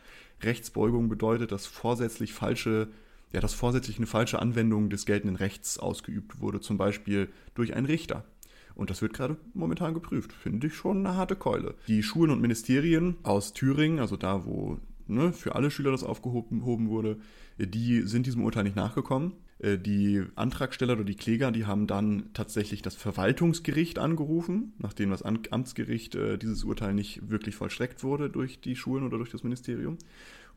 Rechtsbeugung 0.45 1.09
bedeutet, 1.09 1.51
dass 1.51 1.65
vorsätzlich 1.65 2.33
falsche, 2.33 2.89
ja, 3.31 3.39
dass 3.39 3.53
vorsätzlich 3.53 3.97
eine 3.97 4.07
falsche 4.07 4.39
Anwendung 4.39 4.89
des 4.89 5.05
geltenden 5.05 5.35
Rechts 5.35 5.79
ausgeübt 5.79 6.39
wurde, 6.39 6.61
zum 6.61 6.77
Beispiel 6.77 7.29
durch 7.55 7.73
einen 7.73 7.85
Richter. 7.85 8.25
Und 8.75 8.89
das 8.89 9.01
wird 9.01 9.13
gerade 9.13 9.37
momentan 9.53 9.93
geprüft. 9.93 10.33
Finde 10.33 10.67
ich 10.67 10.73
schon 10.73 11.05
eine 11.05 11.15
harte 11.15 11.35
Keule. 11.35 11.75
Die 11.87 12.01
Schulen 12.01 12.31
und 12.31 12.41
Ministerien 12.41 13.17
aus 13.23 13.53
Thüringen, 13.53 13.99
also 13.99 14.17
da, 14.17 14.45
wo 14.45 14.79
ne, 15.07 15.33
für 15.33 15.55
alle 15.55 15.71
Schüler 15.71 15.91
das 15.91 16.03
aufgehoben 16.03 16.89
wurde, 16.89 17.17
die 17.57 18.01
sind 18.01 18.25
diesem 18.25 18.43
Urteil 18.43 18.63
nicht 18.63 18.75
nachgekommen. 18.75 19.33
Äh, 19.63 19.77
die 19.79 20.23
Antragsteller 20.35 20.93
oder 20.93 21.03
die 21.03 21.15
Kläger, 21.15 21.51
die 21.51 21.65
haben 21.65 21.87
dann 21.87 22.29
tatsächlich 22.33 22.81
das 22.81 22.95
Verwaltungsgericht 22.95 23.97
angerufen, 23.97 24.73
nachdem 24.77 25.09
das 25.09 25.23
Amtsgericht 25.23 26.15
äh, 26.15 26.37
dieses 26.37 26.63
Urteil 26.63 26.93
nicht 26.93 27.29
wirklich 27.29 27.55
vollstreckt 27.55 28.03
wurde 28.03 28.29
durch 28.29 28.59
die 28.59 28.75
Schulen 28.75 29.05
oder 29.05 29.17
durch 29.17 29.31
das 29.31 29.43
Ministerium. 29.43 29.97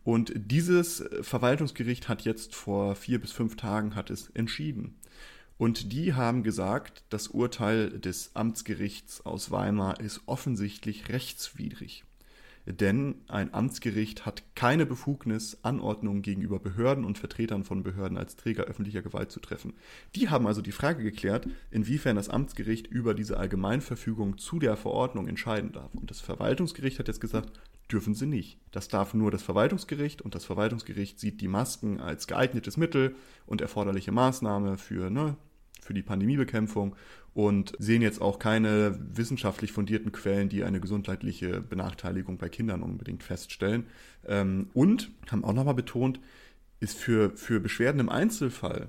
Und 0.04 0.32
dieses 0.36 1.04
Verwaltungsgericht 1.22 2.08
hat 2.08 2.22
jetzt 2.22 2.54
vor 2.54 2.94
vier 2.94 3.20
bis 3.20 3.32
fünf 3.32 3.56
Tagen 3.56 3.96
hat 3.96 4.10
es 4.10 4.30
entschieden. 4.30 4.94
Und 5.58 5.92
die 5.92 6.14
haben 6.14 6.42
gesagt, 6.42 7.02
das 7.08 7.28
Urteil 7.28 7.98
des 7.98 8.30
Amtsgerichts 8.34 9.24
aus 9.24 9.50
Weimar 9.50 10.00
ist 10.00 10.20
offensichtlich 10.26 11.08
rechtswidrig 11.08 12.04
denn 12.66 13.16
ein 13.28 13.54
Amtsgericht 13.54 14.26
hat 14.26 14.42
keine 14.56 14.86
Befugnis, 14.86 15.58
Anordnungen 15.62 16.22
gegenüber 16.22 16.58
Behörden 16.58 17.04
und 17.04 17.16
Vertretern 17.16 17.64
von 17.64 17.84
Behörden 17.84 18.18
als 18.18 18.36
Träger 18.36 18.64
öffentlicher 18.64 19.02
Gewalt 19.02 19.30
zu 19.30 19.38
treffen. 19.38 19.74
Die 20.16 20.28
haben 20.28 20.46
also 20.46 20.62
die 20.62 20.72
Frage 20.72 21.02
geklärt, 21.02 21.48
inwiefern 21.70 22.16
das 22.16 22.28
Amtsgericht 22.28 22.88
über 22.88 23.14
diese 23.14 23.36
Allgemeinverfügung 23.38 24.38
zu 24.38 24.58
der 24.58 24.76
Verordnung 24.76 25.28
entscheiden 25.28 25.72
darf. 25.72 25.94
Und 25.94 26.10
das 26.10 26.20
Verwaltungsgericht 26.20 26.98
hat 26.98 27.06
jetzt 27.06 27.20
gesagt, 27.20 27.52
dürfen 27.90 28.14
sie 28.14 28.26
nicht. 28.26 28.58
Das 28.72 28.88
darf 28.88 29.14
nur 29.14 29.30
das 29.30 29.42
Verwaltungsgericht 29.42 30.22
und 30.22 30.34
das 30.34 30.44
Verwaltungsgericht 30.44 31.20
sieht 31.20 31.40
die 31.40 31.48
Masken 31.48 32.00
als 32.00 32.26
geeignetes 32.26 32.76
Mittel 32.76 33.14
und 33.46 33.60
erforderliche 33.60 34.10
Maßnahme 34.10 34.76
für 34.76 35.08
ne, 35.08 35.36
für 35.86 35.94
die 35.94 36.02
Pandemiebekämpfung 36.02 36.94
und 37.32 37.72
sehen 37.78 38.02
jetzt 38.02 38.20
auch 38.20 38.38
keine 38.38 38.98
wissenschaftlich 39.14 39.72
fundierten 39.72 40.12
Quellen, 40.12 40.48
die 40.48 40.64
eine 40.64 40.80
gesundheitliche 40.80 41.60
Benachteiligung 41.60 42.38
bei 42.38 42.48
Kindern 42.48 42.82
unbedingt 42.82 43.22
feststellen. 43.22 43.86
Ähm, 44.26 44.68
und 44.74 45.10
haben 45.30 45.44
auch 45.44 45.52
nochmal 45.52 45.74
betont, 45.74 46.20
ist 46.80 46.98
für, 46.98 47.36
für 47.36 47.60
Beschwerden 47.60 48.00
im 48.00 48.08
Einzelfall 48.08 48.88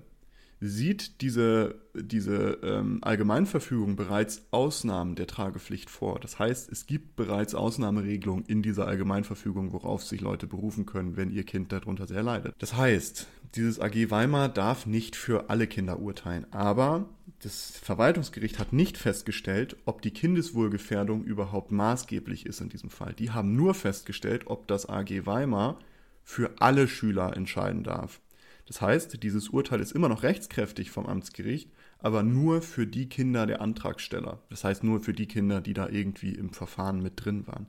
sieht 0.60 1.22
diese, 1.22 1.76
diese 1.94 2.58
ähm, 2.64 3.00
Allgemeinverfügung 3.02 3.96
bereits 3.96 4.42
Ausnahmen 4.52 5.16
der 5.16 5.28
Tragepflicht 5.28 5.90
vor. 5.90 6.20
Das 6.20 6.40
heißt, 6.40 6.72
es 6.72 6.88
gibt 6.88 7.16
bereits 7.16 7.54
Ausnahmeregelungen 7.54 8.46
in 8.46 8.64
dieser 8.64 8.88
Allgemeinverfügung, 8.88 9.72
worauf 9.72 10.04
sich 10.04 10.22
Leute 10.22 10.48
berufen 10.48 10.86
können, 10.86 11.16
wenn 11.16 11.32
ihr 11.32 11.44
Kind 11.44 11.72
darunter 11.72 12.08
sehr 12.08 12.24
leidet. 12.24 12.56
Das 12.58 12.76
heißt, 12.76 13.28
dieses 13.56 13.80
AG 13.80 14.10
Weimar 14.10 14.50
darf 14.50 14.86
nicht 14.88 15.16
für 15.16 15.50
alle 15.50 15.68
Kinder 15.68 16.00
urteilen, 16.00 16.48
aber 16.52 17.08
das 17.42 17.78
Verwaltungsgericht 17.78 18.58
hat 18.58 18.74
nicht 18.74 18.98
festgestellt, 18.98 19.78
ob 19.86 20.02
die 20.02 20.12
Kindeswohlgefährdung 20.12 21.24
überhaupt 21.24 21.72
maßgeblich 21.72 22.48
ist 22.48 22.62
in 22.62 22.70
diesem 22.70 22.90
Fall. 22.90 23.14
Die 23.14 23.30
haben 23.30 23.56
nur 23.56 23.76
festgestellt, 23.76 24.48
ob 24.48 24.68
das 24.68 24.90
AG 24.90 25.26
Weimar 25.26 25.78
für 26.24 26.52
alle 26.60 26.88
Schüler 26.88 27.38
entscheiden 27.38 27.84
darf. 27.84 28.20
Das 28.68 28.82
heißt, 28.82 29.24
dieses 29.24 29.50
Urteil 29.50 29.80
ist 29.80 29.94
immer 29.94 30.10
noch 30.10 30.24
rechtskräftig 30.24 30.92
vom 30.92 31.06
Amtsgericht, 31.06 31.72
aber 32.00 32.22
nur 32.22 32.62
für 32.62 32.86
die 32.86 33.08
Kinder 33.08 33.46
der 33.48 33.62
Antragsteller. 33.62 34.44
Das 34.50 34.64
heißt 34.64 34.84
nur 34.84 35.02
für 35.02 35.14
die 35.14 35.28
Kinder, 35.28 35.62
die 35.62 35.74
da 35.74 35.88
irgendwie 35.88 36.36
im 36.36 36.52
Verfahren 36.52 37.02
mit 37.02 37.24
drin 37.24 37.48
waren. 37.48 37.68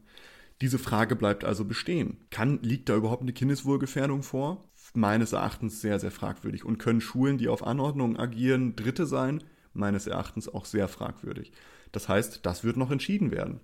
Diese 0.60 0.78
Frage 0.78 1.14
bleibt 1.14 1.44
also 1.44 1.64
bestehen. 1.64 2.16
Kann, 2.30 2.58
liegt 2.62 2.88
da 2.88 2.96
überhaupt 2.96 3.22
eine 3.22 3.32
Kindeswohlgefährdung 3.32 4.24
vor? 4.24 4.64
Meines 4.92 5.32
Erachtens 5.32 5.80
sehr, 5.80 6.00
sehr 6.00 6.10
fragwürdig. 6.10 6.64
Und 6.64 6.78
können 6.78 7.00
Schulen, 7.00 7.38
die 7.38 7.48
auf 7.48 7.64
Anordnungen 7.64 8.16
agieren, 8.16 8.74
Dritte 8.74 9.06
sein? 9.06 9.44
Meines 9.72 10.06
Erachtens 10.06 10.52
auch 10.52 10.64
sehr 10.64 10.88
fragwürdig. 10.88 11.52
Das 11.92 12.08
heißt, 12.08 12.44
das 12.44 12.64
wird 12.64 12.76
noch 12.76 12.90
entschieden 12.90 13.30
werden. 13.30 13.60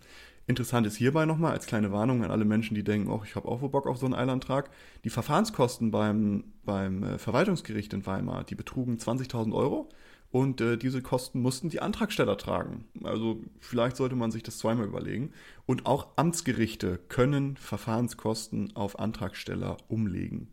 Interessant 0.47 0.87
ist 0.87 0.97
hierbei 0.97 1.25
nochmal 1.25 1.53
als 1.53 1.67
kleine 1.67 1.91
Warnung 1.91 2.23
an 2.23 2.31
alle 2.31 2.45
Menschen, 2.45 2.75
die 2.75 2.85
denken, 2.85 3.11
oh, 3.11 3.23
ich 3.25 3.35
habe 3.35 3.49
auch 3.49 3.63
wohl 3.63 3.71
Bock 3.71 3.87
auf 3.87 3.97
so 3.97 4.05
einen 4.05 4.15
Eilantrag. 4.15 4.71
Die 5.05 5.11
Verfahrenskosten 5.11 5.91
beim, 5.91 6.45
beim 6.65 7.03
äh, 7.03 7.19
Verwaltungsgericht 7.19 7.95
in 7.95 8.05
Weimar, 8.05 8.45
die 8.45 8.55
betrugen 8.55 8.99
20.000 8.99 9.55
Euro 9.55 9.89
und 10.31 10.61
äh, 10.61 10.77
diese 10.77 11.01
Kosten 11.01 11.41
mussten 11.41 11.71
die 11.71 11.81
Antragsteller 11.81 12.37
tragen. 12.37 12.85
Also 13.05 13.41
vielleicht 13.61 13.97
sollte 13.97 14.17
man 14.17 14.33
sich 14.33 14.43
das 14.43 14.59
zweimal 14.59 14.87
überlegen. 14.87 15.33
Und 15.65 15.87
auch 15.87 16.09
Amtsgerichte 16.17 16.99
können 17.09 17.57
Verfahrenskosten 17.57 18.75
auf 18.77 18.99
Antragsteller 18.99 19.77
umlegen. 19.89 20.49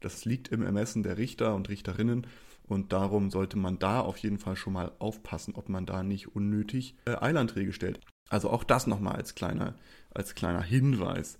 Das 0.00 0.24
liegt 0.24 0.48
im 0.48 0.62
Ermessen 0.62 1.02
der 1.02 1.18
Richter 1.18 1.54
und 1.54 1.68
Richterinnen 1.68 2.28
und 2.68 2.92
darum 2.92 3.30
sollte 3.30 3.58
man 3.58 3.78
da 3.78 4.00
auf 4.00 4.18
jeden 4.18 4.38
Fall 4.38 4.56
schon 4.56 4.72
mal 4.72 4.92
aufpassen, 4.98 5.54
ob 5.56 5.68
man 5.68 5.86
da 5.86 6.02
nicht 6.02 6.34
unnötig 6.34 6.94
äh, 7.04 7.16
Eilanträge 7.16 7.72
stellt. 7.72 8.00
Also 8.28 8.50
auch 8.50 8.64
das 8.64 8.86
nochmal 8.86 9.16
als 9.16 9.34
kleiner, 9.34 9.74
als 10.14 10.34
kleiner 10.34 10.62
Hinweis. 10.62 11.38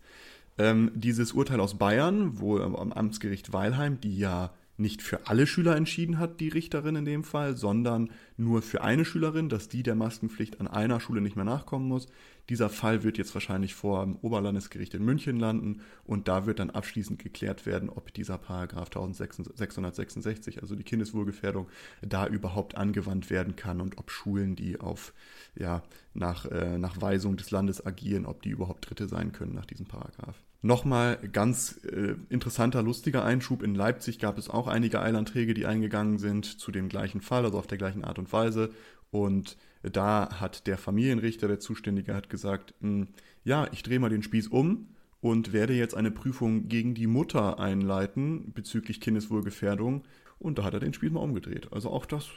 Ähm, 0.56 0.90
dieses 0.94 1.32
Urteil 1.32 1.60
aus 1.60 1.78
Bayern, 1.78 2.40
wo 2.40 2.58
am 2.58 2.92
Amtsgericht 2.92 3.52
Weilheim, 3.52 4.00
die 4.00 4.16
ja 4.18 4.52
nicht 4.78 5.02
für 5.02 5.26
alle 5.26 5.46
Schüler 5.46 5.76
entschieden 5.76 6.18
hat, 6.18 6.40
die 6.40 6.48
Richterin 6.48 6.96
in 6.96 7.04
dem 7.04 7.24
Fall, 7.24 7.56
sondern 7.56 8.10
nur 8.36 8.62
für 8.62 8.82
eine 8.82 9.04
Schülerin, 9.04 9.48
dass 9.48 9.68
die 9.68 9.82
der 9.82 9.96
Maskenpflicht 9.96 10.60
an 10.60 10.68
einer 10.68 11.00
Schule 11.00 11.20
nicht 11.20 11.36
mehr 11.36 11.44
nachkommen 11.44 11.88
muss. 11.88 12.06
Dieser 12.48 12.70
Fall 12.70 13.02
wird 13.02 13.18
jetzt 13.18 13.34
wahrscheinlich 13.34 13.74
vor 13.74 14.04
dem 14.04 14.16
Oberlandesgericht 14.16 14.94
in 14.94 15.04
München 15.04 15.38
landen 15.38 15.82
und 16.04 16.28
da 16.28 16.46
wird 16.46 16.58
dann 16.58 16.70
abschließend 16.70 17.18
geklärt 17.18 17.66
werden, 17.66 17.90
ob 17.90 18.12
dieser 18.14 18.38
Paragraph 18.38 18.88
1666, 18.88 20.62
also 20.62 20.74
die 20.74 20.84
Kindeswohlgefährdung, 20.84 21.68
da 22.00 22.26
überhaupt 22.26 22.76
angewandt 22.76 23.30
werden 23.30 23.56
kann 23.56 23.80
und 23.80 23.98
ob 23.98 24.10
Schulen, 24.10 24.56
die 24.56 24.80
auf 24.80 25.12
ja 25.54 25.82
nach, 26.14 26.46
äh, 26.46 26.78
nach 26.78 27.00
Weisung 27.00 27.36
des 27.36 27.50
Landes 27.50 27.84
agieren, 27.84 28.26
ob 28.26 28.42
die 28.42 28.50
überhaupt 28.50 28.88
Dritte 28.88 29.08
sein 29.08 29.32
können 29.32 29.54
nach 29.54 29.66
diesem 29.66 29.86
Paragraph. 29.86 30.36
Nochmal 30.60 31.18
ganz 31.32 31.78
äh, 31.84 32.16
interessanter, 32.30 32.82
lustiger 32.82 33.24
Einschub. 33.24 33.62
In 33.62 33.76
Leipzig 33.76 34.18
gab 34.18 34.38
es 34.38 34.50
auch 34.50 34.66
einige 34.66 35.00
Eilanträge, 35.00 35.54
die 35.54 35.66
eingegangen 35.66 36.18
sind 36.18 36.46
zu 36.46 36.72
dem 36.72 36.88
gleichen 36.88 37.20
Fall, 37.20 37.44
also 37.44 37.58
auf 37.58 37.68
der 37.68 37.78
gleichen 37.78 38.02
Art 38.02 38.18
und 38.18 38.32
Weise. 38.32 38.70
Und 39.10 39.56
da 39.82 40.40
hat 40.40 40.66
der 40.66 40.78
Familienrichter, 40.78 41.48
der 41.48 41.60
Zuständige, 41.60 42.14
hat 42.14 42.30
gesagt, 42.30 42.74
hm, 42.80 43.08
ja, 43.44 43.68
ich 43.72 43.82
drehe 43.82 44.00
mal 44.00 44.10
den 44.10 44.22
Spieß 44.22 44.48
um 44.48 44.88
und 45.20 45.52
werde 45.52 45.74
jetzt 45.74 45.94
eine 45.94 46.10
Prüfung 46.10 46.68
gegen 46.68 46.94
die 46.94 47.06
Mutter 47.06 47.58
einleiten 47.58 48.52
bezüglich 48.52 49.00
Kindeswohlgefährdung. 49.00 50.04
Und 50.38 50.58
da 50.58 50.64
hat 50.64 50.74
er 50.74 50.80
den 50.80 50.94
Spieß 50.94 51.10
mal 51.10 51.20
umgedreht. 51.20 51.72
Also 51.72 51.90
auch 51.90 52.06
das 52.06 52.28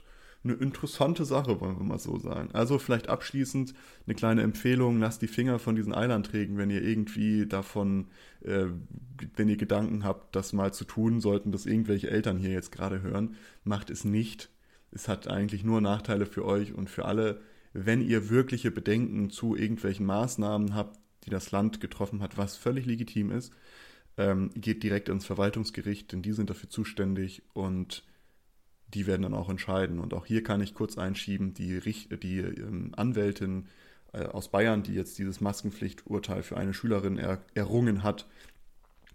eine 0.44 0.54
interessante 0.54 1.24
Sache, 1.26 1.62
wollen 1.62 1.78
wir 1.78 1.84
mal 1.84 2.00
so 2.00 2.18
sagen. 2.18 2.50
Also 2.54 2.80
vielleicht 2.80 3.10
abschließend 3.10 3.74
eine 4.08 4.16
kleine 4.16 4.42
Empfehlung, 4.42 5.00
lasst 5.00 5.22
die 5.22 5.28
Finger 5.28 5.60
von 5.60 5.76
diesen 5.76 5.94
Eilanträgen, 5.94 6.58
wenn 6.58 6.72
ihr 6.72 6.82
irgendwie 6.82 7.46
davon, 7.46 8.08
äh, 8.44 8.66
wenn 9.36 9.50
ihr 9.50 9.58
Gedanken 9.58 10.04
habt, 10.04 10.36
das 10.36 10.54
mal 10.54 10.74
zu 10.74 10.86
tun, 10.86 11.22
sollten 11.22 11.52
das 11.52 11.68
irgendwelche 11.68 12.10
Eltern 12.10 12.38
hier 12.38 12.52
jetzt 12.52 12.72
gerade 12.72 13.02
hören, 13.04 13.36
macht 13.64 13.92
es 13.92 14.04
nicht. 14.04 14.50
Es 14.92 15.08
hat 15.08 15.28
eigentlich 15.28 15.64
nur 15.64 15.82
Nachteile 15.82 16.26
für 16.26 16.46
euch 16.46 16.74
und 16.74 16.90
für 16.90 17.06
alle. 17.06 17.42
Wenn 17.74 18.02
ihr 18.02 18.30
wirkliche 18.30 18.72
Bedenken 18.72 19.30
zu 19.30 19.56
irgendwelchen 19.56 20.06
Maßnahmen 20.06 20.76
habt, 20.76 21.00
die 21.24 21.30
das 21.30 21.52
Land 21.52 21.80
getroffen 21.80 22.22
hat, 22.22 22.38
was 22.38 22.58
völlig 22.58 22.86
legitim 22.86 23.32
ist, 23.32 23.54
ähm, 24.18 24.52
geht 24.56 24.84
direkt 24.84 25.08
ins 25.08 25.26
Verwaltungsgericht, 25.26 26.12
denn 26.12 26.22
die 26.22 26.34
sind 26.34 26.50
dafür 26.50 26.70
zuständig 26.70 27.44
und 27.54 28.04
die 28.94 29.08
werden 29.08 29.22
dann 29.22 29.34
auch 29.34 29.50
entscheiden. 29.50 30.00
Und 30.00 30.14
auch 30.14 30.26
hier 30.26 30.44
kann 30.44 30.60
ich 30.60 30.74
kurz 30.74 30.98
einschieben, 30.98 31.54
die, 31.54 31.78
Richt 31.78 32.24
die 32.24 32.40
ähm, 32.40 32.92
Anwältin 32.98 33.68
äh, 34.12 34.26
aus 34.26 34.50
Bayern, 34.50 34.84
die 34.84 34.94
jetzt 34.94 35.18
dieses 35.18 35.40
Maskenpflichturteil 35.40 36.44
für 36.44 36.58
eine 36.58 36.74
Schülerin 36.74 37.18
er 37.18 37.42
errungen 37.54 38.04
hat, 38.04 38.28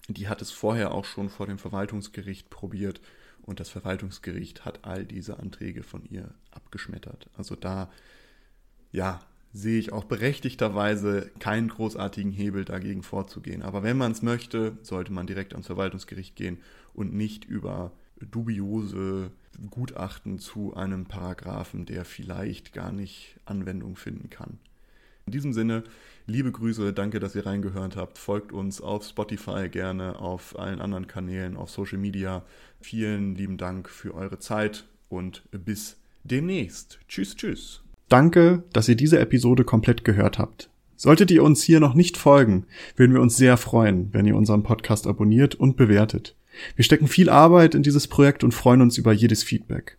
die 0.09 0.29
hat 0.29 0.41
es 0.41 0.51
vorher 0.51 0.93
auch 0.93 1.05
schon 1.05 1.29
vor 1.29 1.47
dem 1.47 1.59
Verwaltungsgericht 1.59 2.49
probiert 2.49 3.01
und 3.47 3.61
das 3.61 3.69
Verwaltungsgericht 3.69 4.65
hat 4.65 4.81
all 4.85 5.05
diese 5.05 5.39
Anträge 5.39 5.83
von 5.83 6.05
ihr 6.05 6.35
abgeschmettert. 6.51 7.31
Also 7.37 7.55
da, 7.55 7.91
ja, 8.93 9.21
sehe 9.53 9.79
ich 9.79 9.93
auch 9.93 10.05
berechtigterweise 10.05 11.31
keinen 11.39 11.69
großartigen 11.69 12.33
Hebel 12.33 12.65
dagegen 12.65 13.03
vorzugehen. 13.03 13.63
Aber 13.63 13.83
wenn 13.83 13.97
man 13.97 14.13
es 14.13 14.21
möchte, 14.21 14.77
sollte 14.83 15.13
man 15.13 15.27
direkt 15.27 15.55
ans 15.55 15.67
Verwaltungsgericht 15.67 16.37
gehen 16.37 16.59
und 16.93 17.15
nicht 17.15 17.45
über 17.45 17.93
dubiose 18.21 19.31
Gutachten 19.71 20.39
zu 20.39 20.75
einem 20.75 21.07
Paragraphen, 21.07 21.87
der 21.87 22.05
vielleicht 22.05 22.73
gar 22.73 22.93
nicht 22.93 23.39
Anwendung 23.47 23.97
finden 23.97 24.29
kann. 24.29 24.59
In 25.29 25.33
diesem 25.33 25.53
Sinne, 25.53 25.83
liebe 26.29 26.53
Grüße, 26.53 26.93
danke, 26.93 27.19
dass 27.19 27.35
ihr 27.35 27.47
reingehört 27.47 27.97
habt. 27.97 28.17
Folgt 28.17 28.53
uns 28.53 28.81
auf 28.81 29.05
Spotify 29.05 29.69
gerne, 29.69 30.21
auf 30.21 30.57
allen 30.57 30.81
anderen 30.81 31.09
Kanälen, 31.09 31.57
auf 31.57 31.69
Social 31.69 31.99
Media. 31.99 32.45
Vielen 32.81 33.35
lieben 33.35 33.57
Dank 33.57 33.89
für 33.89 34.15
eure 34.15 34.39
Zeit 34.39 34.85
und 35.09 35.43
bis 35.51 35.97
demnächst. 36.23 37.01
Tschüss, 37.09 37.35
tschüss. 37.35 37.83
Danke, 38.09 38.63
dass 38.73 38.89
ihr 38.89 38.95
diese 38.95 39.19
Episode 39.19 39.65
komplett 39.65 40.05
gehört 40.05 40.39
habt. 40.39 40.71
Solltet 40.95 41.33
ihr 41.33 41.43
uns 41.43 41.61
hier 41.61 41.81
noch 41.81 41.95
nicht 41.95 42.17
folgen, 42.17 42.67
würden 42.95 43.13
wir 43.13 43.21
uns 43.21 43.37
sehr 43.37 43.57
freuen, 43.57 44.11
wenn 44.13 44.27
ihr 44.27 44.37
unseren 44.37 44.63
Podcast 44.63 45.09
abonniert 45.09 45.57
und 45.57 45.77
bewertet. 45.77 46.37
Wir 46.77 46.85
stecken 46.85 47.09
viel 47.09 47.31
Arbeit 47.31 47.75
in 47.75 47.83
dieses 47.83 48.07
Projekt 48.07 48.45
und 48.45 48.55
freuen 48.55 48.81
uns 48.81 48.97
über 48.97 49.13
jedes 49.13 49.43
Feedback. 49.43 49.99